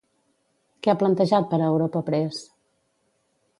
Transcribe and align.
Què 0.85 0.91
ha 0.93 0.95
plantejat 1.03 1.47
per 1.53 1.61
a 1.65 1.69
Europa 1.75 2.03
Press? 2.11 2.43